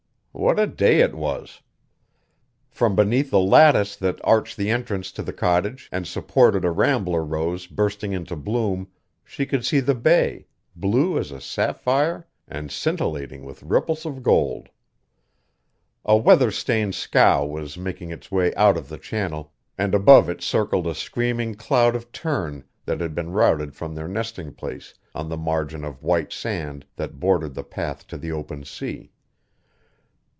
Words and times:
What 0.33 0.59
a 0.59 0.65
day 0.65 1.01
it 1.01 1.13
was! 1.13 1.61
From 2.69 2.95
beneath 2.95 3.31
the 3.31 3.39
lattice 3.39 3.97
that 3.97 4.21
arched 4.23 4.55
the 4.55 4.69
entrance 4.69 5.11
to 5.11 5.21
the 5.23 5.33
cottage 5.33 5.89
and 5.91 6.07
supported 6.07 6.63
a 6.63 6.71
rambler 6.71 7.21
rose 7.23 7.67
bursting 7.67 8.13
into 8.13 8.37
bloom 8.37 8.87
she 9.25 9.45
could 9.45 9.65
see 9.65 9.81
the 9.81 9.93
bay, 9.93 10.47
blue 10.73 11.17
as 11.17 11.31
a 11.31 11.41
sapphire 11.41 12.27
and 12.47 12.71
scintillating 12.71 13.43
with 13.43 13.61
ripples 13.61 14.05
of 14.05 14.23
gold. 14.23 14.69
A 16.05 16.15
weather 16.15 16.49
stained 16.49 16.95
scow 16.95 17.45
was 17.45 17.77
making 17.77 18.09
its 18.09 18.31
way 18.31 18.55
out 18.55 18.77
of 18.77 18.87
the 18.87 18.97
channel, 18.97 19.51
and 19.77 19.93
above 19.93 20.29
it 20.29 20.41
circled 20.41 20.87
a 20.87 20.95
screaming 20.95 21.55
cloud 21.55 21.93
of 21.93 22.09
tern 22.13 22.63
that 22.85 23.01
had 23.01 23.13
been 23.13 23.31
routed 23.31 23.75
from 23.75 23.93
their 23.95 24.07
nesting 24.07 24.53
place 24.53 24.93
on 25.13 25.27
the 25.27 25.37
margin 25.37 25.83
of 25.83 26.01
white 26.01 26.31
sand 26.31 26.85
that 26.95 27.19
bordered 27.19 27.53
the 27.53 27.65
path 27.65 28.07
to 28.07 28.17
the 28.17 28.31
open 28.31 28.63
sea. 28.63 29.11